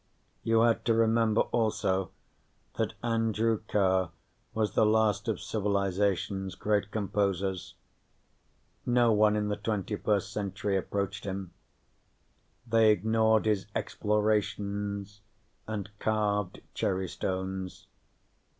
You 0.41 0.61
had 0.61 0.83
to 0.85 0.95
remember 0.95 1.41
also 1.41 2.09
that 2.75 2.95
Andrew 3.03 3.61
Carr 3.67 4.09
was 4.51 4.73
the 4.73 4.83
last 4.83 5.27
of 5.27 5.39
civilization's 5.39 6.55
great 6.55 6.89
composers. 6.89 7.75
No 8.83 9.11
one 9.11 9.35
in 9.35 9.47
the 9.49 9.57
21st 9.57 10.23
century 10.33 10.75
approached 10.75 11.23
him 11.25 11.53
they 12.65 12.89
ignored 12.89 13.45
his 13.45 13.67
explorations 13.75 15.21
and 15.67 15.87
carved 15.99 16.61
cherry 16.73 17.07
stones. 17.07 17.85